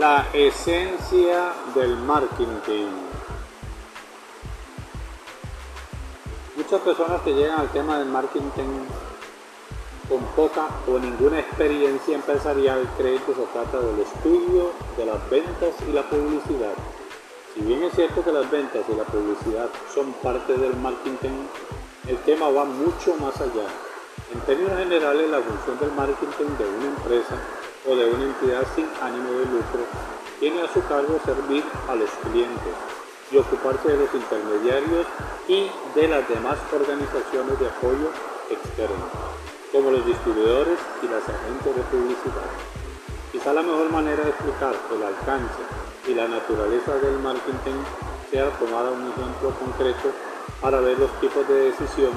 La 0.00 0.28
esencia 0.32 1.52
del 1.74 1.94
marketing. 1.94 2.88
Muchas 6.56 6.80
personas 6.80 7.20
que 7.20 7.34
llegan 7.34 7.60
al 7.60 7.68
tema 7.68 7.98
del 7.98 8.08
marketing 8.08 8.80
con 10.08 10.24
poca 10.34 10.68
o 10.88 10.98
ninguna 10.98 11.40
experiencia 11.40 12.14
empresarial 12.14 12.88
creen 12.96 13.20
que 13.26 13.34
se 13.34 13.42
trata 13.52 13.78
del 13.78 14.00
estudio 14.00 14.72
de 14.96 15.04
las 15.04 15.28
ventas 15.28 15.74
y 15.86 15.92
la 15.92 16.08
publicidad. 16.08 16.72
Si 17.52 17.60
bien 17.60 17.82
es 17.82 17.92
cierto 17.92 18.24
que 18.24 18.32
las 18.32 18.50
ventas 18.50 18.86
y 18.88 18.96
la 18.96 19.04
publicidad 19.04 19.68
son 19.94 20.14
parte 20.22 20.56
del 20.56 20.74
marketing, 20.76 21.44
el 22.08 22.16
tema 22.24 22.48
va 22.48 22.64
mucho 22.64 23.16
más 23.16 23.38
allá. 23.38 23.68
En 24.32 24.40
términos 24.46 24.78
generales, 24.78 25.28
la 25.28 25.40
función 25.40 25.78
del 25.78 25.92
marketing 25.92 26.56
de 26.56 26.64
una 26.64 26.86
empresa 26.86 27.36
o 27.86 27.96
de 27.96 28.06
una 28.06 28.24
entidad 28.24 28.66
sin 28.74 28.86
ánimo 29.00 29.30
de 29.30 29.46
lucro 29.46 29.84
tiene 30.38 30.62
a 30.62 30.72
su 30.72 30.84
cargo 30.86 31.20
servir 31.24 31.64
a 31.88 31.94
los 31.94 32.10
clientes 32.24 32.74
y 33.30 33.36
ocuparse 33.36 33.88
de 33.88 33.96
los 33.96 34.14
intermediarios 34.14 35.06
y 35.48 35.70
de 35.94 36.08
las 36.08 36.28
demás 36.28 36.58
organizaciones 36.72 37.58
de 37.60 37.68
apoyo 37.68 38.10
externo, 38.50 39.06
como 39.72 39.90
los 39.90 40.04
distribuidores 40.04 40.78
y 41.02 41.06
las 41.06 41.22
agentes 41.28 41.76
de 41.76 41.82
publicidad. 41.82 42.50
Quizá 43.32 43.52
la 43.52 43.62
mejor 43.62 43.90
manera 43.90 44.24
de 44.24 44.30
explicar 44.30 44.74
el 44.90 45.02
alcance 45.02 45.62
y 46.08 46.14
la 46.14 46.26
naturaleza 46.26 46.94
del 46.96 47.18
marketing 47.20 47.78
sea 48.30 48.50
tomar 48.58 48.90
un 48.90 49.08
ejemplo 49.12 49.54
concreto 49.58 50.10
para 50.60 50.80
ver 50.80 50.98
los 50.98 51.10
tipos 51.20 51.46
de 51.48 51.70
decisión 51.70 52.12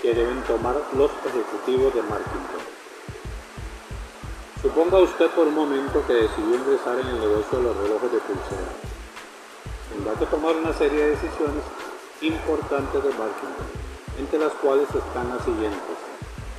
que 0.00 0.14
deben 0.14 0.42
tomar 0.42 0.76
los 0.96 1.10
ejecutivos 1.26 1.94
de 1.94 2.02
marketing. 2.02 2.63
Suponga 4.64 4.96
usted 4.96 5.28
por 5.32 5.46
un 5.46 5.54
momento 5.54 6.02
que 6.06 6.14
decidió 6.14 6.54
ingresar 6.54 6.98
en 6.98 7.06
el 7.06 7.20
negocio 7.20 7.58
de 7.58 7.64
los 7.64 7.76
relojes 7.76 8.12
de 8.12 8.18
pulsera. 8.20 8.72
Tendrá 9.92 10.14
que 10.14 10.24
tomar 10.24 10.56
una 10.56 10.72
serie 10.72 11.00
de 11.00 11.10
decisiones 11.10 11.62
importantes 12.22 13.02
de 13.04 13.10
marketing, 13.10 13.68
entre 14.18 14.38
las 14.38 14.54
cuales 14.54 14.88
están 14.88 15.28
las 15.28 15.44
siguientes. 15.44 15.96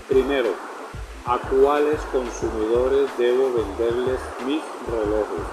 Primero, 0.07 0.49
¿a 1.25 1.39
cuáles 1.49 1.99
consumidores 2.13 3.09
debo 3.17 3.51
venderles 3.51 4.19
mis 4.45 4.61
relojes? 4.85 5.45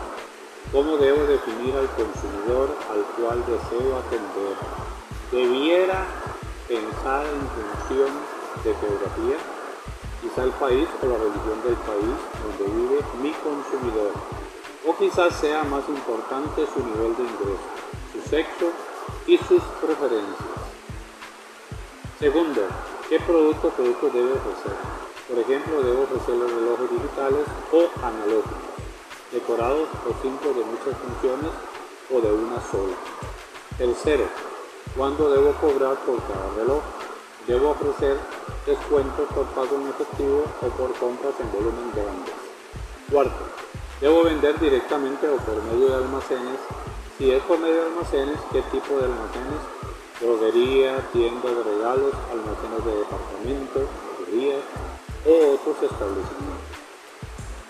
¿Cómo 0.73 0.99
debo 0.99 1.25
definir 1.25 1.75
al 1.75 1.89
consumidor 1.97 2.69
al 2.93 3.03
cual 3.17 3.41
deseo 3.49 3.97
atender? 3.97 4.57
¿Debiera 5.33 6.05
pensar 6.69 7.25
en 7.25 7.49
función 7.49 8.13
de 8.63 8.75
geografía? 8.75 9.62
Quizá 10.23 10.45
el 10.45 10.53
país 10.53 10.89
o 11.03 11.07
la 11.07 11.19
religión 11.19 11.59
del 11.65 11.75
país 11.83 12.17
donde 12.47 12.73
vive 12.73 13.03
mi 13.21 13.33
consumidor, 13.43 14.13
o 14.87 14.97
quizás 14.97 15.35
sea 15.35 15.65
más 15.65 15.83
importante 15.89 16.65
su 16.73 16.79
nivel 16.79 17.17
de 17.17 17.25
ingreso, 17.25 17.69
su 18.13 18.31
sexo 18.31 18.71
y 19.27 19.37
sus 19.39 19.63
preferencias. 19.83 20.63
Segundo, 22.21 22.63
¿qué 23.09 23.19
producto 23.19 23.69
o 23.69 23.71
producto 23.71 24.11
debe 24.11 24.33
ofrecer? 24.33 24.77
Por 25.29 25.39
ejemplo, 25.39 25.83
debo 25.83 26.03
ofrecerle 26.03 26.47
relojes 26.47 26.91
digitales 26.91 27.47
o 27.73 27.89
analógicos, 28.05 28.79
decorados 29.33 29.89
o 30.07 30.23
simples 30.23 30.55
de 30.55 30.65
muchas 30.65 30.95
funciones 31.03 31.51
o 32.15 32.21
de 32.21 32.33
una 32.33 32.61
sola. 32.71 32.95
Tercero, 33.77 34.27
¿cuándo 34.97 35.31
debo 35.31 35.53
cobrar 35.55 35.97
por 36.07 36.23
cada 36.23 36.55
reloj? 36.57 36.83
Debo 37.47 37.71
ofrecer 37.71 38.17
descuentos 38.67 39.29
por 39.35 39.47
pago 39.47 39.75
en 39.75 39.89
efectivo 39.89 40.45
o 40.63 40.67
por 40.79 40.95
compras 40.95 41.35
en 41.41 41.51
volumen 41.51 41.91
grandes. 41.93 42.35
Cuarto, 43.11 43.45
debo 44.01 44.23
vender 44.23 44.59
directamente 44.61 45.29
o 45.29 45.37
por 45.39 45.61
medio 45.65 45.89
de 45.89 45.95
almacenes. 45.97 46.61
Si 47.19 47.33
es 47.33 47.43
por 47.43 47.59
medio 47.59 47.83
de 47.83 47.87
almacenes, 47.91 48.39
¿qué 48.53 48.63
tipo 48.71 48.97
de 48.97 49.07
almacenes? 49.07 49.59
Droguería, 50.21 51.03
tienda 51.13 51.51
de 51.51 51.63
regalos, 51.65 52.15
almacenes 52.31 52.85
de 52.85 52.95
departamentos, 52.95 53.83
droguerías 54.19 54.63
o 55.27 55.55
otros 55.55 55.83
establecimientos. 55.83 56.73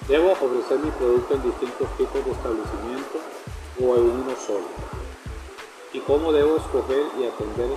Debo 0.06 0.32
ofrecer 0.32 0.78
mi 0.80 0.91
producto 0.91 1.34
en 1.34 1.42
distintos 1.44 1.88
tipos 1.97 2.22
de 2.26 2.30
establecimientos 2.32 3.22
o 3.80 3.97
en 3.97 4.04
uno 4.20 4.36
solo. 4.36 4.68
¿Y 5.94 6.00
cómo 6.00 6.30
debo 6.30 6.56
escoger 6.56 7.06
y 7.18 7.24
atender 7.24 7.70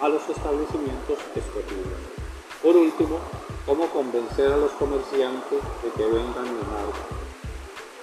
a 0.00 0.08
los 0.08 0.28
establecimientos 0.28 1.18
escogidos? 1.34 1.98
Por 2.62 2.76
último, 2.76 3.18
cómo 3.66 3.86
convencer 3.90 4.52
a 4.52 4.56
los 4.56 4.72
comerciantes 4.72 5.60
de 5.82 5.90
que 5.96 6.04
vendan 6.04 6.44
mi 6.44 6.62
marca. 6.72 7.04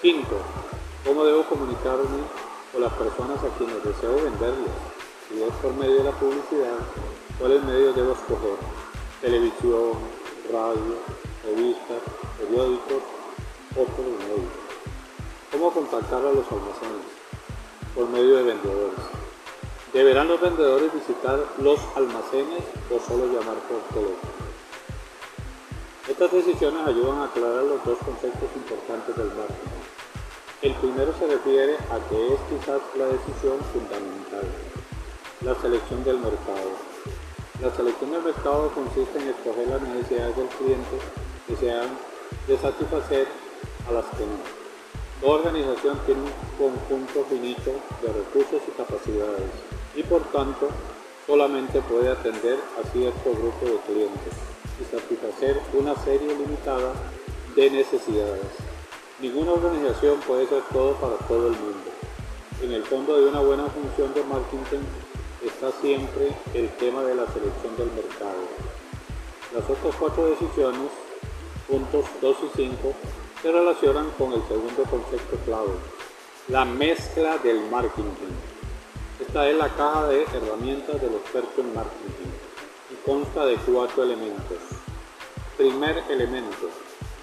Quinto, 0.01 0.38
cómo 1.03 1.25
debo 1.25 1.44
comunicarme 1.44 2.22
con 2.72 2.81
las 2.81 2.94
personas 2.94 3.44
a 3.44 3.57
quienes 3.57 3.84
deseo 3.84 4.16
venderles. 4.16 4.72
Si 5.28 5.41
es 5.41 5.53
por 5.55 5.73
medio 5.73 5.95
de 5.95 6.03
la 6.03 6.11
publicidad, 6.11 6.78
cuáles 7.39 7.63
medios 7.63 7.95
debo 7.95 8.13
escoger. 8.13 8.57
Televisión, 9.22 9.94
radio, 10.51 10.97
revistas, 11.44 12.01
periódicos, 12.38 13.01
otros 13.72 14.05
medios. 14.19 14.53
¿Cómo 15.51 15.72
contactar 15.72 16.19
a 16.19 16.31
los 16.31 16.45
almacenes? 16.51 17.09
Por 17.95 18.07
medio 18.09 18.35
de 18.35 18.44
vendedores. 18.44 19.24
¿Deberán 19.95 20.28
los 20.28 20.41
vendedores 20.41 20.91
visitar 20.94 21.39
los 21.59 21.79
almacenes 21.95 22.66
o 22.91 23.00
solo 23.00 23.28
llamar 23.28 23.56
por 23.63 23.79
teléfono? 23.95 24.44
Estas 26.06 26.33
decisiones 26.33 26.85
ayudan 26.85 27.19
a 27.19 27.23
aclarar 27.23 27.63
los 27.63 27.79
dos 27.85 27.97
conceptos 28.00 28.50
importantes 28.57 29.16
del 29.16 29.28
marketing. 29.28 29.88
El 30.63 30.73
primero 30.84 31.13
se 31.17 31.28
refiere 31.28 31.75
a 31.88 32.09
que 32.09 32.28
es 32.28 32.39
quizás 32.51 32.81
la 33.00 33.05
decisión 33.05 33.55
fundamental, 33.72 34.44
la 35.39 35.55
selección 35.61 36.03
del 36.03 36.17
mercado. 36.19 36.75
La 37.61 37.72
selección 37.73 38.11
del 38.11 38.23
mercado 38.23 38.72
consiste 38.75 39.17
en 39.17 39.29
escoger 39.29 39.69
las 39.69 39.81
necesidades 39.81 40.35
del 40.35 40.50
cliente 40.59 40.97
que 41.47 41.55
sean 41.55 41.88
de 42.50 42.57
satisfacer 42.57 43.29
a 43.88 43.94
las 43.94 44.03
que 44.11 44.28
no. 44.28 44.44
Toda 45.22 45.39
organización 45.39 45.97
tiene 46.05 46.19
un 46.19 46.35
conjunto 46.59 47.23
finito 47.29 47.72
de 48.03 48.11
recursos 48.11 48.59
y 48.67 48.72
capacidades 48.72 49.47
y 49.95 50.03
por 50.03 50.22
tanto 50.31 50.69
solamente 51.25 51.81
puede 51.81 52.09
atender 52.09 52.59
a 52.79 52.88
cierto 52.91 53.31
grupo 53.31 53.66
de 53.66 53.78
clientes 53.88 54.33
y 54.79 54.95
satisfacer 54.95 55.59
una 55.73 55.95
serie 56.03 56.35
limitada 56.35 56.94
de 57.56 57.69
necesidades. 57.72 58.51
Ninguna 59.19 59.53
organización 59.53 60.19
puede 60.28 60.47
ser 60.47 60.61
todo 60.73 60.94
para 60.95 61.16
todo 61.28 61.47
el 61.47 61.53
mundo. 61.53 61.89
En 62.61 62.72
el 62.72 62.84
fondo 62.84 63.17
de 63.17 63.28
una 63.28 63.39
buena 63.39 63.66
función 63.67 64.13
de 64.13 64.23
marketing 64.23 64.85
está 65.45 65.72
siempre 65.79 66.35
el 66.53 66.69
tema 66.78 67.03
de 67.03 67.16
la 67.16 67.25
selección 67.28 67.75
del 67.78 67.91
mercado. 67.91 68.44
Las 69.53 69.69
otras 69.69 69.95
cuatro 69.97 70.25
decisiones, 70.25 70.91
puntos 71.67 72.05
2 72.22 72.38
y 72.44 72.57
5, 72.57 72.94
se 73.41 73.51
relacionan 73.51 74.09
con 74.17 74.34
el 74.34 74.41
segundo 74.47 74.84
concepto 74.89 75.38
clave, 75.45 75.72
la 76.50 76.66
mezcla 76.66 77.38
del 77.38 77.61
marketing. 77.69 78.54
Esta 79.35 79.50
es 79.50 79.57
la 79.57 79.68
caja 79.68 80.07
de 80.07 80.23
herramientas 80.23 81.01
del 81.01 81.13
experto 81.16 81.59
en 81.59 81.75
marketing 81.75 82.31
consta 83.06 83.46
de 83.46 83.57
cuatro 83.57 84.03
elementos. 84.03 84.59
Primer 85.57 86.01
elemento, 86.09 86.69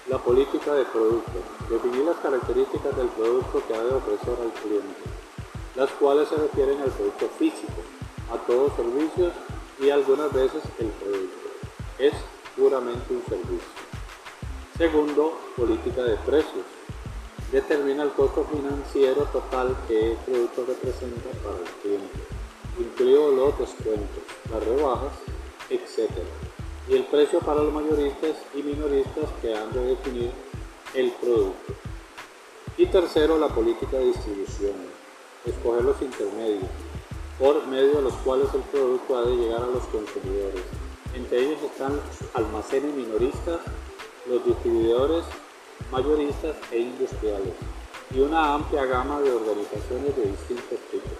la 0.07 0.19
política 0.19 0.75
de 0.75 0.85
producto. 0.85 1.31
Definir 1.71 2.05
las 2.05 2.17
características 2.17 2.95
del 2.97 3.07
producto 3.07 3.63
que 3.67 3.73
ha 3.73 3.81
de 3.81 3.95
ofrecer 3.95 4.35
al 4.39 4.51
cliente, 4.61 5.01
las 5.75 5.89
cuales 5.93 6.29
se 6.29 6.35
refieren 6.35 6.79
al 6.83 6.91
producto 6.91 7.29
físico, 7.39 7.81
a 8.31 8.37
todos 8.45 8.75
servicios 8.75 9.33
y 9.81 9.89
algunas 9.89 10.31
veces 10.31 10.61
el 10.77 10.89
producto. 10.89 11.49
Es 11.97 12.13
puramente 12.55 13.11
un 13.11 13.23
servicio. 13.27 13.73
Segundo, 14.77 15.33
política 15.57 16.03
de 16.03 16.15
precios. 16.17 16.72
Determina 17.53 18.01
el 18.01 18.09
costo 18.13 18.43
financiero 18.51 19.25
total 19.31 19.77
que 19.87 20.13
el 20.13 20.17
producto 20.17 20.65
representa 20.65 21.29
para 21.43 21.57
el 21.57 21.69
cliente, 21.83 22.19
incluido 22.79 23.31
los 23.31 23.59
descuentos, 23.59 24.23
las 24.51 24.63
rebajas 24.65 25.13
etc. 25.69 26.09
Y 26.89 26.95
el 26.95 27.03
precio 27.03 27.39
para 27.41 27.61
los 27.61 27.71
mayoristas 27.71 28.37
y 28.55 28.63
minoristas 28.63 29.29
que 29.39 29.55
han 29.55 29.71
de 29.71 29.85
definir 29.85 30.31
el 30.95 31.11
producto. 31.11 31.73
Y 32.75 32.87
tercero, 32.87 33.37
la 33.37 33.49
política 33.49 33.97
de 33.97 34.05
distribución. 34.05 34.73
Escoger 35.45 35.83
los 35.83 36.01
intermedios, 36.01 36.71
por 37.37 37.67
medio 37.67 37.97
de 37.97 38.01
los 38.01 38.13
cuales 38.25 38.47
el 38.55 38.61
producto 38.61 39.15
ha 39.15 39.25
de 39.25 39.35
llegar 39.35 39.61
a 39.61 39.67
los 39.67 39.83
consumidores. 39.83 40.63
Entre 41.13 41.39
ellos 41.39 41.61
están 41.61 41.97
los 41.97 42.35
almacenes 42.35 42.95
minoristas, 42.95 43.59
los 44.27 44.43
distribuidores 44.43 45.23
mayoristas 45.93 46.55
e 46.71 46.79
industriales, 46.79 47.53
y 48.09 48.19
una 48.19 48.55
amplia 48.55 48.83
gama 48.85 49.21
de 49.21 49.31
organizaciones 49.31 50.15
de 50.15 50.23
distintos 50.23 50.79
tipos. 50.89 51.19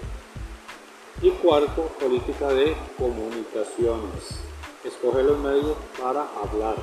Y 1.21 1.29
cuarto, 1.29 1.83
política 1.99 2.47
de 2.49 2.75
comunicaciones. 2.97 4.41
Escoger 4.83 5.25
los 5.25 5.37
medios 5.37 5.77
para 6.01 6.25
hablar. 6.41 6.75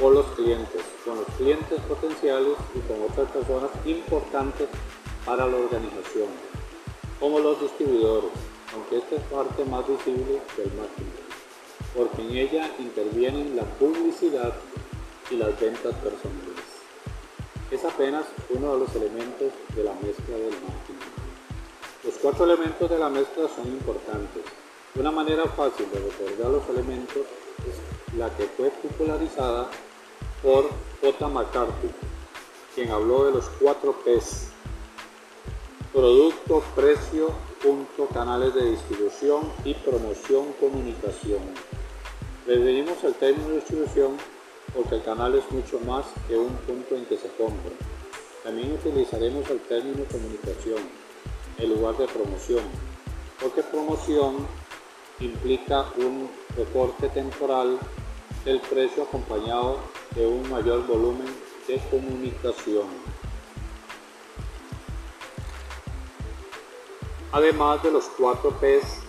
o 0.00 0.10
los 0.10 0.26
clientes, 0.34 0.82
con 1.04 1.16
los 1.16 1.26
clientes 1.36 1.78
potenciales 1.82 2.56
y 2.74 2.80
con 2.80 3.00
otras 3.08 3.30
personas 3.30 3.70
importantes 3.86 4.68
para 5.24 5.46
la 5.46 5.56
organización, 5.56 6.28
como 7.20 7.38
los 7.38 7.60
distribuidores, 7.60 8.30
aunque 8.74 8.98
esta 8.98 9.14
es 9.14 9.22
parte 9.22 9.64
más 9.64 9.86
visible 9.86 10.42
del 10.56 10.72
marketing, 10.74 11.24
porque 11.94 12.22
en 12.22 12.36
ella 12.36 12.70
intervienen 12.80 13.54
la 13.54 13.62
publicidad 13.62 14.52
y 15.30 15.36
las 15.36 15.58
ventas 15.60 15.94
personales. 15.94 16.53
Es 17.70 17.84
apenas 17.84 18.26
uno 18.50 18.74
de 18.74 18.78
los 18.80 18.94
elementos 18.94 19.52
de 19.74 19.84
la 19.84 19.92
mezcla 19.94 20.36
del 20.36 20.52
marketing. 20.52 21.14
Los 22.04 22.14
cuatro 22.16 22.44
elementos 22.44 22.90
de 22.90 22.98
la 22.98 23.08
mezcla 23.08 23.48
son 23.48 23.66
importantes. 23.66 24.42
Una 24.96 25.10
manera 25.10 25.44
fácil 25.46 25.86
de 25.90 26.00
recordar 26.00 26.50
los 26.50 26.68
elementos 26.68 27.22
es 27.66 28.16
la 28.18 28.28
que 28.36 28.44
fue 28.44 28.70
popularizada 28.70 29.68
por 30.42 30.68
J. 31.00 31.28
McCarthy, 31.28 31.90
quien 32.74 32.90
habló 32.90 33.24
de 33.24 33.32
los 33.32 33.48
cuatro 33.60 33.94
P's. 34.04 34.50
Producto, 35.92 36.62
precio, 36.74 37.30
punto, 37.62 38.06
canales 38.12 38.54
de 38.54 38.70
distribución 38.70 39.50
y 39.64 39.74
promoción, 39.74 40.52
comunicación. 40.60 41.40
Le 42.46 42.58
definimos 42.58 43.02
el 43.04 43.14
término 43.14 43.48
de 43.48 43.54
distribución 43.56 44.16
porque 44.74 44.96
el 44.96 45.02
canal 45.04 45.34
es 45.36 45.50
mucho 45.50 45.78
más 45.80 46.04
que 46.26 46.36
un 46.36 46.52
punto 46.66 46.96
en 46.96 47.06
que 47.06 47.16
se 47.16 47.28
compra. 47.28 47.70
También 48.42 48.72
utilizaremos 48.72 49.48
el 49.48 49.60
término 49.60 50.04
comunicación 50.10 50.82
en 51.58 51.70
lugar 51.70 51.96
de 51.96 52.06
promoción, 52.06 52.64
porque 53.40 53.62
promoción 53.62 54.46
implica 55.20 55.86
un 55.96 56.28
recorte 56.56 57.08
temporal 57.08 57.78
del 58.44 58.60
precio 58.60 59.04
acompañado 59.04 59.78
de 60.14 60.26
un 60.26 60.50
mayor 60.50 60.86
volumen 60.86 61.26
de 61.68 61.78
comunicación. 61.90 62.86
Además 67.32 67.82
de 67.82 67.90
los 67.90 68.04
cuatro 68.18 68.50
P's, 68.60 69.00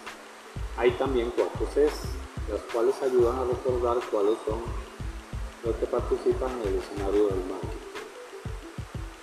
hay 0.78 0.92
también 0.92 1.32
cuatro 1.36 1.68
C's, 1.74 2.08
las 2.50 2.62
cuales 2.72 2.96
ayudan 3.02 3.38
a 3.38 3.44
recordar 3.44 3.98
cuáles 4.10 4.38
son 4.46 4.62
los 5.66 5.76
que 5.76 5.86
participan 5.88 6.52
en 6.62 6.68
el 6.68 6.76
escenario 6.76 7.28
del 7.28 7.44
marketing. 7.46 7.86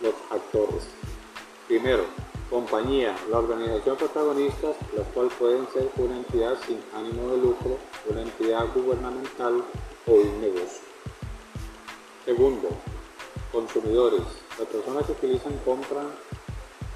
Los 0.00 0.14
actores. 0.30 0.84
Primero, 1.68 2.04
compañía, 2.50 3.16
la 3.30 3.38
organización 3.38 3.96
protagonistas, 3.96 4.76
las 4.96 5.06
cuales 5.08 5.32
pueden 5.38 5.66
ser 5.72 5.88
una 5.96 6.16
entidad 6.16 6.58
sin 6.66 6.78
ánimo 6.94 7.30
de 7.30 7.38
lucro, 7.38 7.78
una 8.08 8.22
entidad 8.22 8.66
gubernamental 8.74 9.62
o 10.06 10.12
un 10.12 10.40
negocio. 10.40 10.82
Segundo, 12.24 12.68
consumidores. 13.52 14.22
Las 14.58 14.68
personas 14.68 15.06
que 15.06 15.12
utilizan 15.12 15.56
compran 15.64 16.08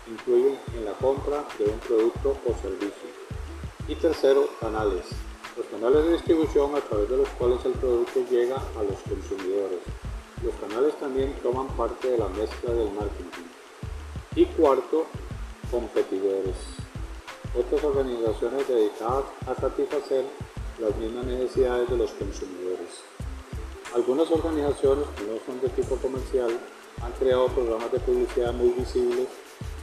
incluyen 0.09 0.59
en 0.75 0.85
la 0.85 0.93
compra 0.93 1.45
de 1.59 1.65
un 1.65 1.79
producto 1.81 2.37
o 2.47 2.63
servicio. 2.63 3.09
Y 3.89 3.95
tercero, 3.95 4.49
canales. 4.61 5.05
Los 5.57 5.65
canales 5.69 6.05
de 6.05 6.13
distribución 6.13 6.75
a 6.75 6.81
través 6.83 7.09
de 7.09 7.17
los 7.17 7.29
cuales 7.31 7.65
el 7.65 7.73
producto 7.73 8.21
llega 8.31 8.57
a 8.57 8.83
los 8.83 8.99
consumidores. 9.09 9.81
Los 10.45 10.55
canales 10.57 10.95
también 11.01 11.33
toman 11.43 11.67
parte 11.69 12.11
de 12.11 12.19
la 12.19 12.29
mezcla 12.29 12.75
del 12.75 12.91
marketing. 12.93 13.49
Y 14.35 14.45
cuarto, 14.45 15.07
competidores. 15.71 16.57
Otras 17.59 17.83
organizaciones 17.83 18.69
dedicadas 18.69 19.25
a 19.47 19.55
satisfacer 19.55 20.27
las 20.79 20.95
mismas 20.97 21.25
necesidades 21.25 21.89
de 21.89 21.97
los 21.97 22.11
consumidores. 22.11 23.01
Algunas 23.95 24.31
organizaciones 24.31 25.07
que 25.17 25.25
no 25.25 25.39
son 25.47 25.59
de 25.63 25.71
tipo 25.71 25.97
comercial 25.97 26.51
han 27.01 27.13
creado 27.13 27.49
programas 27.49 27.91
de 27.93 28.01
publicidad 28.01 28.53
muy 28.53 28.73
visibles 28.73 29.29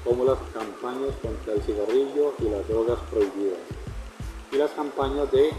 como 0.04 0.24
las 0.24 0.38
campañas 0.54 1.16
contra 1.20 1.54
el 1.54 1.64
cigarrillo 1.64 2.36
y 2.38 2.44
las 2.44 2.68
drogas 2.68 3.00
prohibidas 3.10 3.83
y 4.54 4.58
las 4.58 4.72
campañas 4.72 5.32
de 5.32 5.50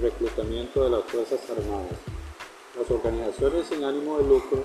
reclutamiento 0.00 0.84
de 0.84 0.90
las 0.90 1.04
Fuerzas 1.04 1.40
Armadas. 1.50 1.98
Las 2.78 2.90
organizaciones 2.90 3.66
sin 3.66 3.82
ánimo 3.82 4.18
de 4.18 4.28
lucro 4.28 4.62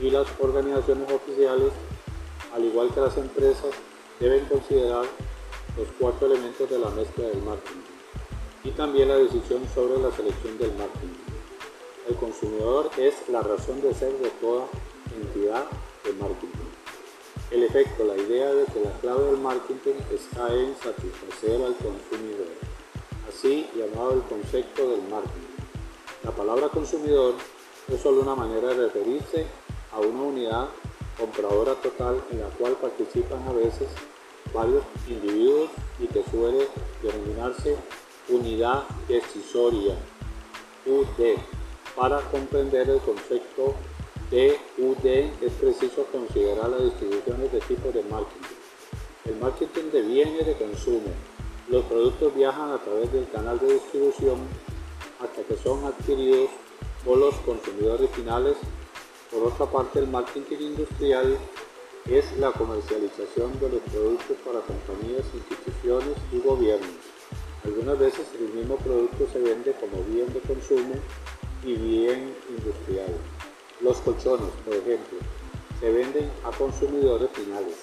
y 0.00 0.10
las 0.10 0.26
organizaciones 0.40 1.10
oficiales, 1.12 1.72
al 2.54 2.64
igual 2.64 2.92
que 2.94 3.00
las 3.00 3.16
empresas, 3.18 3.72
deben 4.18 4.46
considerar 4.46 5.04
los 5.76 5.88
cuatro 5.98 6.28
elementos 6.28 6.70
de 6.70 6.78
la 6.78 6.88
mezcla 6.90 7.24
del 7.24 7.42
marketing 7.42 7.80
y 8.64 8.70
también 8.70 9.08
la 9.08 9.16
decisión 9.16 9.62
sobre 9.74 10.00
la 10.00 10.10
selección 10.12 10.56
del 10.58 10.72
marketing. 10.72 11.08
El 12.08 12.16
consumidor 12.16 12.90
es 12.96 13.14
la 13.28 13.42
razón 13.42 13.82
de 13.82 13.92
ser 13.92 14.12
de 14.18 14.30
toda 14.40 14.64
entidad 15.14 15.66
de 16.04 16.12
marketing. 16.14 16.48
El 17.50 17.64
efecto, 17.64 18.04
la 18.04 18.16
idea 18.16 18.52
de 18.54 18.64
que 18.66 18.80
la 18.80 18.92
clave 19.00 19.24
del 19.24 19.38
marketing 19.38 19.94
está 20.12 20.54
en 20.54 20.74
satisfacer 20.76 21.62
al 21.62 21.74
consumidor, 21.76 22.69
así 23.30 23.68
llamado 23.74 24.14
el 24.14 24.22
concepto 24.22 24.90
del 24.90 25.02
marketing. 25.02 25.54
La 26.24 26.32
palabra 26.32 26.68
consumidor 26.68 27.34
es 27.88 28.00
solo 28.00 28.22
una 28.22 28.34
manera 28.34 28.68
de 28.68 28.88
referirse 28.88 29.46
a 29.92 30.00
una 30.00 30.22
unidad 30.22 30.68
compradora 31.18 31.74
total 31.74 32.22
en 32.30 32.40
la 32.40 32.48
cual 32.48 32.76
participan 32.76 33.46
a 33.48 33.52
veces 33.52 33.88
varios 34.52 34.82
individuos 35.08 35.70
y 36.00 36.06
que 36.06 36.24
suele 36.30 36.66
denominarse 37.02 37.76
unidad 38.28 38.84
decisoria, 39.08 39.94
UD, 40.86 41.38
para 41.96 42.20
comprender 42.30 42.88
el 42.90 42.98
concepto 43.00 43.74
de 44.30 44.58
UD 44.78 45.06
es 45.06 45.52
preciso 45.60 46.04
considerar 46.10 46.68
las 46.68 46.84
distribuciones 46.84 47.52
de 47.52 47.60
tipos 47.60 47.94
de 47.94 48.02
marketing. 48.04 48.56
El 49.24 49.36
marketing 49.36 49.90
de 49.92 50.02
bienes 50.02 50.46
de 50.46 50.56
consumo. 50.56 51.10
Los 51.70 51.84
productos 51.84 52.34
viajan 52.34 52.72
a 52.72 52.78
través 52.78 53.12
del 53.12 53.30
canal 53.30 53.56
de 53.60 53.74
distribución 53.74 54.38
hasta 55.22 55.42
que 55.42 55.56
son 55.56 55.84
adquiridos 55.84 56.50
por 57.04 57.16
los 57.16 57.32
consumidores 57.46 58.10
finales. 58.10 58.56
Por 59.30 59.44
otra 59.44 59.66
parte, 59.66 60.00
el 60.00 60.08
marketing 60.08 60.58
industrial 60.58 61.38
es 62.06 62.36
la 62.38 62.50
comercialización 62.50 63.52
de 63.60 63.68
los 63.68 63.80
productos 63.82 64.36
para 64.44 64.58
compañías, 64.62 65.24
instituciones 65.32 66.16
y 66.32 66.40
gobiernos. 66.40 66.90
Algunas 67.64 68.00
veces 68.00 68.26
el 68.40 68.48
mismo 68.52 68.74
producto 68.74 69.28
se 69.32 69.38
vende 69.38 69.72
como 69.74 70.02
bien 70.12 70.26
de 70.32 70.40
consumo 70.40 70.94
y 71.62 71.74
bien 71.74 72.34
industrial. 72.48 73.14
Los 73.80 73.98
colchones, 73.98 74.50
por 74.64 74.74
ejemplo, 74.74 75.18
se 75.78 75.92
venden 75.92 76.32
a 76.42 76.50
consumidores 76.50 77.30
finales, 77.30 77.76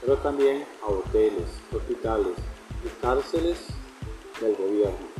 pero 0.00 0.16
también 0.16 0.64
a 0.82 0.86
hoteles, 0.86 1.60
hospitales 1.70 2.32
cárceles 3.00 3.58
del 4.40 4.56
gobierno. 4.56 5.14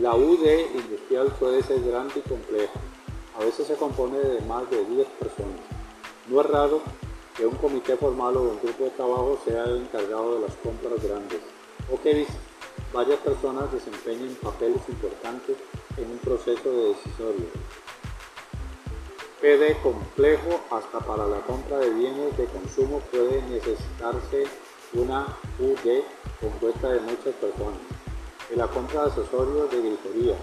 La 0.00 0.14
UD 0.14 0.44
industrial 0.74 1.28
puede 1.38 1.62
ser 1.62 1.82
grande 1.82 2.14
y 2.16 2.28
compleja. 2.28 2.80
A 3.38 3.44
veces 3.44 3.66
se 3.66 3.74
compone 3.74 4.18
de 4.18 4.40
más 4.42 4.68
de 4.70 4.84
10 4.84 5.06
personas. 5.20 5.60
No 6.28 6.40
es 6.40 6.46
raro 6.46 6.82
que 7.36 7.46
un 7.46 7.56
comité 7.56 7.96
formal 7.96 8.36
o 8.36 8.42
un 8.42 8.60
grupo 8.60 8.84
de 8.84 8.90
trabajo 8.90 9.38
sea 9.44 9.64
el 9.64 9.82
encargado 9.82 10.36
de 10.36 10.40
las 10.42 10.54
compras 10.56 11.02
grandes 11.02 11.40
o 11.92 12.00
que 12.00 12.26
varias 12.92 13.18
personas 13.20 13.72
desempeñen 13.72 14.36
papeles 14.36 14.80
importantes 14.88 15.56
en 15.96 16.10
un 16.10 16.18
proceso 16.18 16.70
de 16.70 16.88
decisorio. 16.88 17.46
PD 19.40 19.76
complejo 19.82 20.60
hasta 20.70 21.00
para 21.00 21.26
la 21.26 21.40
compra 21.40 21.78
de 21.78 21.90
bienes 21.90 22.36
de 22.36 22.46
consumo 22.46 23.00
puede 23.12 23.42
necesitarse 23.42 24.44
una 24.94 25.26
UD 25.58 26.02
compuesta 26.40 26.88
de 26.90 27.00
muchas 27.00 27.34
personas. 27.34 27.80
En 28.50 28.58
la 28.58 28.68
compra 28.68 29.02
de 29.02 29.06
accesorios 29.08 29.70
de 29.70 29.80
gritería 29.80 30.36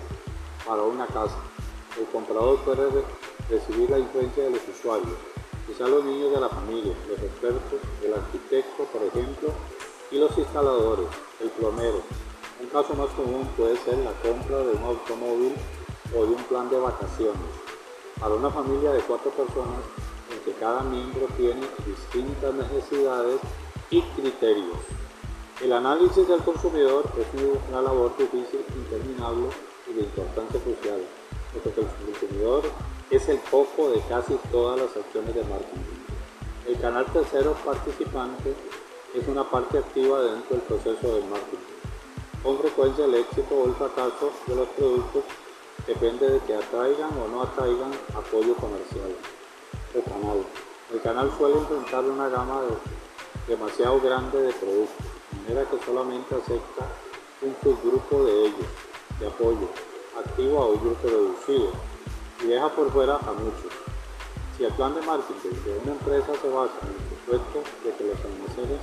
para 0.66 0.84
una 0.84 1.08
casa, 1.08 1.38
el 2.00 2.06
comprador 2.08 2.60
puede 2.60 2.90
recibir 3.50 3.90
la 3.90 4.00
influencia 4.00 4.44
de 4.44 4.52
los 4.52 4.68
usuarios, 4.68 5.18
quizá 5.68 5.88
los 5.88 6.04
niños 6.04 6.32
de 6.32 6.40
la 6.42 6.50
familia, 6.50 6.94
los 7.10 7.20
expertos, 7.20 7.80
el 8.04 8.14
arquitecto, 8.14 8.84
por 8.86 9.04
ejemplo, 9.04 9.50
y 10.12 10.18
los 10.18 10.38
instaladores, 10.38 11.08
el 11.40 11.50
plomero, 11.52 12.02
un 12.62 12.68
caso 12.68 12.94
más 12.94 13.10
común 13.12 13.48
puede 13.58 13.76
ser 13.78 13.98
la 14.00 14.12
compra 14.22 14.58
de 14.60 14.74
un 14.74 14.84
automóvil 14.84 15.54
o 16.16 16.26
de 16.26 16.32
un 16.32 16.44
plan 16.44 16.70
de 16.70 16.78
vacaciones. 16.78 17.52
Para 18.20 18.36
una 18.36 18.52
familia 18.52 18.92
de 18.92 19.00
cuatro 19.02 19.32
personas 19.32 19.82
en 20.32 20.40
que 20.46 20.60
cada 20.60 20.84
miembro 20.84 21.28
tiene 21.38 21.62
distintas 21.86 22.54
necesidades 22.54 23.40
y 23.92 24.02
criterios. 24.02 24.80
El 25.62 25.74
análisis 25.74 26.28
del 26.28 26.42
consumidor 26.42 27.04
es 27.20 27.28
una 27.70 27.82
labor 27.82 28.18
difícil, 28.18 28.66
interminable 28.74 29.48
y 29.88 29.94
de 29.94 30.02
importancia 30.02 30.60
crucial, 30.60 31.02
porque 31.54 31.82
el 31.82 31.88
consumidor 31.88 32.64
es 33.12 33.28
el 33.30 33.38
foco 33.40 33.92
de 33.92 34.02
casi 34.08 34.34
todas 34.52 34.80
las 34.80 34.98
acciones 34.98 35.36
de 35.36 35.44
marketing. 35.44 36.02
El 36.68 36.80
canal 36.80 37.06
tercero 37.12 37.54
participante 37.66 38.56
es 39.14 39.28
una 39.28 39.44
parte 39.44 39.78
activa 39.78 40.22
dentro 40.22 40.56
del 40.56 40.62
proceso 40.62 41.16
del 41.16 41.26
marketing. 41.26 41.82
Con 42.42 42.58
frecuencia 42.58 43.06
el 43.06 43.16
éxito 43.16 43.54
o 43.54 43.68
el 43.68 43.76
fracaso 43.76 44.32
de 44.48 44.56
los 44.56 44.68
productos 44.70 45.24
depende 45.86 46.30
de 46.30 46.40
que 46.40 46.56
atraigan 46.56 47.12
o 47.20 47.28
no 47.28 47.44
atraigan 47.44 47.92
apoyo 48.16 48.56
comercial 48.56 49.14
o 49.94 50.10
canal. 50.10 50.46
El 50.94 51.02
canal 51.02 51.32
suele 51.38 51.58
enfrentar 51.58 52.06
una 52.06 52.30
gama 52.30 52.62
demasiado 53.52 54.00
grande 54.00 54.42
de 54.44 54.54
productos, 54.54 55.06
de 55.32 55.42
manera 55.44 55.70
que 55.70 55.86
solamente 55.86 56.36
acepta 56.36 56.88
un 57.42 57.54
subgrupo 57.62 58.24
de 58.24 58.46
ellos, 58.48 58.70
de 59.20 59.28
apoyo, 59.28 59.68
activo 60.18 60.64
a 60.64 60.68
un 60.68 60.80
grupo 60.80 61.04
reducido, 61.04 61.72
y 62.42 62.48
deja 62.48 62.70
por 62.70 62.90
fuera 62.92 63.18
a 63.18 63.32
muchos. 63.34 63.74
Si 64.56 64.64
el 64.64 64.72
plan 64.74 64.96
de 64.96 65.02
marketing 65.02 65.56
de 65.66 65.80
una 65.84 65.92
empresa 65.92 66.32
se 66.42 66.48
basa 66.48 66.80
en 66.82 66.96
el 66.96 67.04
supuesto 67.12 67.58
de 67.84 67.92
que 67.92 68.04
los 68.08 68.20
almacenes 68.24 68.80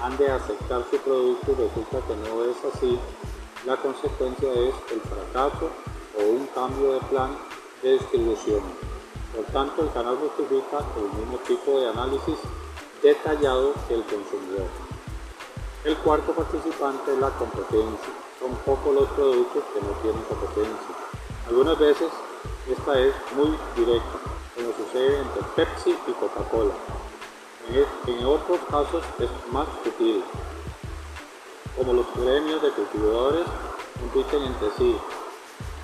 han 0.00 0.16
de 0.16 0.30
aceptar 0.30 0.84
su 0.90 0.96
producto 0.98 1.52
y 1.52 1.54
resulta 1.54 2.00
que 2.06 2.16
no 2.16 2.44
es 2.44 2.56
así, 2.72 2.98
la 3.66 3.76
consecuencia 3.76 4.50
es 4.52 4.74
el 4.92 5.00
fracaso 5.02 5.68
o 6.16 6.22
un 6.22 6.46
cambio 6.54 6.92
de 6.92 7.00
plan 7.12 7.36
de 7.82 7.92
distribución. 7.98 8.62
Por 9.34 9.44
tanto, 9.52 9.82
el 9.82 9.92
canal 9.92 10.16
justifica 10.16 10.78
el 10.96 11.20
mismo 11.20 11.36
tipo 11.46 11.80
de 11.80 11.88
análisis 11.90 12.38
detallado 13.02 13.74
que 13.88 13.94
el 13.94 14.02
consumidor. 14.04 14.68
El 15.84 15.96
cuarto 15.98 16.32
participante 16.32 17.12
es 17.12 17.18
la 17.18 17.30
competencia. 17.30 18.12
Son 18.40 18.54
pocos 18.64 18.94
los 18.94 19.08
productos 19.10 19.62
que 19.72 19.80
no 19.80 19.92
tienen 20.02 20.22
competencia. 20.22 20.96
Algunas 21.48 21.78
veces 21.78 22.08
esta 22.68 22.98
es 22.98 23.14
muy 23.36 23.56
directa, 23.76 24.18
como 24.54 24.72
sucede 24.72 25.20
entre 25.20 25.42
Pepsi 25.54 25.96
y 26.06 26.12
Coca-Cola. 26.12 26.74
En 28.06 28.24
otros 28.26 28.60
casos 28.70 29.04
es 29.18 29.30
más 29.52 29.66
sutil, 29.82 30.22
como 31.76 31.92
los 31.92 32.06
gremios 32.14 32.62
de 32.62 32.70
cultivadores 32.70 33.46
compiten 33.98 34.42
entre 34.42 34.70
sí. 34.78 34.96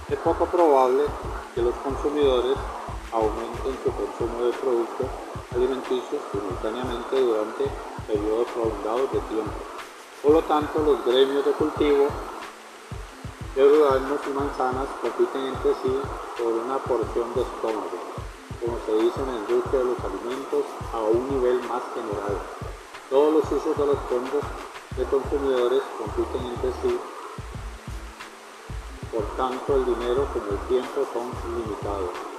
Es 0.08 0.18
poco 0.18 0.46
probable 0.46 1.04
que 1.54 1.62
los 1.62 1.74
consumidores 1.76 2.56
aumenten 3.12 3.76
su 3.84 3.92
consumo 3.92 4.44
de 4.46 4.52
productos 4.52 5.06
alimenticios 5.54 6.22
simultáneamente 6.32 7.20
durante 7.20 7.64
periodos 8.06 8.48
prolongados 8.48 9.12
de 9.12 9.20
tiempo. 9.20 9.52
Por 10.22 10.32
lo 10.32 10.42
tanto, 10.42 10.82
los 10.82 11.04
gremios 11.04 11.44
de 11.44 11.52
cultivo 11.52 12.08
de 13.54 13.62
duraznos 13.68 14.20
y 14.26 14.30
manzanas 14.30 14.88
compiten 15.02 15.44
entre 15.44 15.74
sí 15.82 15.92
por 16.38 16.52
una 16.52 16.78
porción 16.78 17.34
de 17.34 17.42
estómago, 17.42 18.00
como 18.60 18.78
se 18.86 18.92
dice 19.04 19.20
en 19.20 19.26
la 19.26 19.38
industria 19.44 19.80
de 19.80 19.84
los 19.84 20.00
alimentos 20.00 20.64
a 20.92 21.00
un 21.00 21.28
nivel 21.28 21.60
más 21.68 21.82
general. 21.92 22.38
Todos 23.10 23.34
los 23.34 23.44
usos 23.52 23.76
de 23.76 23.86
los 23.86 23.98
fondos 24.08 24.42
de 24.96 25.04
consumidores 25.04 25.82
compiten 25.98 26.46
entre 26.48 26.72
sí, 26.80 26.98
por 29.12 29.24
tanto 29.36 29.76
el 29.76 29.84
dinero 29.84 30.26
como 30.32 30.46
el 30.48 30.58
tiempo 30.68 31.04
son 31.12 31.28
limitados. 31.52 32.31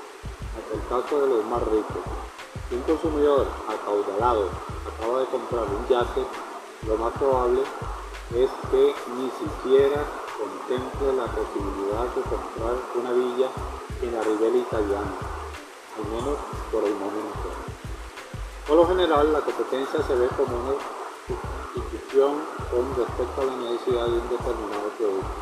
De 0.94 1.00
los 1.28 1.44
más 1.46 1.60
ricos. 1.64 2.06
Si 2.70 2.76
un 2.76 2.84
consumidor 2.84 3.48
acaudalado 3.68 4.46
acaba 4.86 5.22
de 5.22 5.26
comprar 5.26 5.66
un 5.66 5.88
yate, 5.90 6.22
lo 6.86 6.98
más 6.98 7.12
probable 7.14 7.62
es 8.36 8.50
que 8.70 8.94
ni 9.18 9.26
siquiera 9.42 10.06
contemple 10.38 11.18
la 11.18 11.26
posibilidad 11.34 12.06
de 12.14 12.22
comprar 12.30 12.78
una 12.94 13.12
villa 13.12 13.50
en 14.04 14.14
la 14.14 14.22
ribera 14.22 14.56
italiana, 14.56 15.18
al 15.98 16.06
menos 16.14 16.38
por 16.72 16.84
el 16.84 16.94
momento. 16.94 17.50
Por 18.68 18.78
lo 18.78 18.88
general, 18.88 19.34
la 19.34 19.42
competencia 19.42 19.98
se 20.06 20.14
ve 20.14 20.28
como 20.38 20.54
una 20.62 20.78
sustitución 21.74 22.38
con 22.70 22.86
respecto 23.02 23.42
a 23.42 23.46
la 23.46 23.56
necesidad 23.66 24.06
de 24.06 24.22
un 24.22 24.30
determinado 24.30 24.94
producto. 25.00 25.42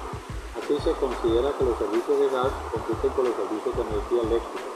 Así 0.63 0.79
se 0.79 0.93
considera 0.95 1.51
que 1.59 1.65
los 1.65 1.77
servicios 1.77 2.19
de 2.19 2.29
gas 2.29 2.51
compiten 2.71 3.11
con 3.11 3.25
los 3.25 3.35
servicios 3.35 3.75
de 3.75 3.81
energía 3.83 4.21
eléctrica, 4.31 4.70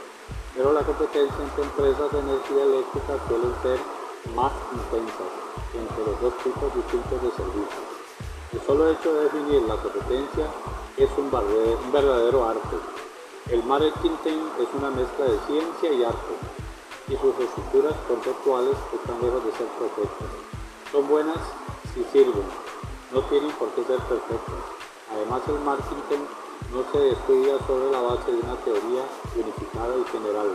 pero 0.56 0.72
la 0.72 0.82
competencia 0.82 1.36
entre 1.44 1.64
empresas 1.64 2.12
de 2.12 2.18
energía 2.18 2.62
eléctrica 2.64 3.12
suele 3.28 3.48
ser 3.62 3.78
más 4.34 4.52
intensa 4.72 5.24
entre 5.76 6.00
los 6.06 6.20
dos 6.20 6.34
tipos 6.42 6.74
distintos 6.74 7.22
de 7.22 7.30
servicios. 7.36 7.86
El 8.52 8.60
solo 8.62 8.90
hecho 8.90 9.12
de 9.12 9.24
definir 9.24 9.62
la 9.62 9.76
competencia 9.76 10.46
es 10.96 11.10
un 11.18 11.30
verdadero, 11.92 12.48
arte. 12.48 12.76
El 13.50 13.62
marketing 13.64 14.40
es 14.58 14.68
una 14.72 14.90
mezcla 14.90 15.26
de 15.26 15.38
ciencia 15.46 15.92
y 15.92 16.04
arte, 16.04 16.34
y 17.08 17.16
sus 17.16 17.38
estructuras 17.38 17.94
conceptuales 18.08 18.76
están 18.94 19.20
lejos 19.20 19.44
de 19.44 19.52
ser 19.52 19.66
perfectas. 19.78 20.28
Son 20.90 21.06
buenas 21.06 21.38
si 21.92 22.02
sirven, 22.12 22.48
no 23.12 23.20
tienen 23.28 23.50
por 23.52 23.68
qué 23.70 23.84
ser 23.84 23.98
perfectas. 23.98 24.64
Además, 25.12 25.42
el 25.48 25.60
marketing 25.60 26.24
no 26.72 26.84
se 26.92 27.10
estudia 27.12 27.58
sobre 27.66 27.90
la 27.90 28.00
base 28.00 28.32
de 28.32 28.38
una 28.38 28.56
teoría 28.56 29.02
unificada 29.34 29.94
y 29.96 30.04
general. 30.10 30.52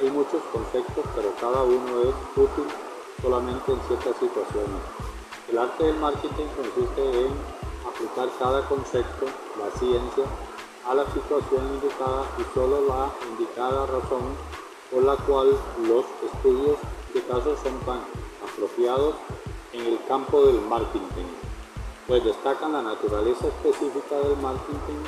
Hay 0.00 0.10
muchos 0.10 0.42
conceptos, 0.52 1.04
pero 1.14 1.32
cada 1.40 1.62
uno 1.62 2.02
es 2.02 2.14
útil 2.36 2.64
solamente 3.22 3.72
en 3.72 3.80
ciertas 3.88 4.16
situaciones. 4.18 4.80
El 5.48 5.58
arte 5.58 5.84
del 5.84 5.96
marketing 5.96 6.46
consiste 6.56 7.26
en 7.26 7.32
aplicar 7.86 8.28
cada 8.38 8.68
concepto, 8.68 9.26
la 9.58 9.70
ciencia, 9.78 10.24
a 10.86 10.94
la 10.94 11.04
situación 11.12 11.64
indicada 11.74 12.24
y 12.38 12.54
solo 12.54 12.86
la 12.88 13.10
indicada 13.30 13.86
razón 13.86 14.36
por 14.90 15.02
la 15.02 15.16
cual 15.16 15.56
los 15.88 16.04
estudios 16.32 16.76
de 17.14 17.22
casos 17.22 17.58
son 17.62 17.78
tan 17.80 18.00
apropiados 18.44 19.14
en 19.72 19.86
el 19.86 19.98
campo 20.06 20.44
del 20.46 20.60
marketing, 20.60 21.26
pues 22.06 22.24
destacan 22.24 22.72
la 22.72 22.82
naturaleza 22.82 23.46
específica 23.48 24.16
del 24.16 24.36
marketing 24.38 25.02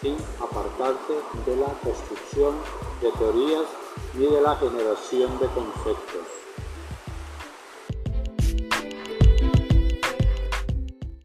sin 0.00 0.16
apartarse 0.40 1.14
de 1.46 1.56
la 1.56 1.72
construcción 1.82 2.54
de 3.00 3.10
teorías 3.12 3.66
ni 4.14 4.26
de 4.26 4.40
la 4.40 4.56
generación 4.56 5.38
de 5.38 5.46
conceptos. 5.46 6.41